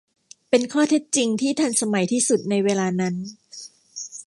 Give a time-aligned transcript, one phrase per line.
[0.49, 3.15] เป็นข้อเท็จจริงที่ทันสมัยที่สุดในเวลานั้น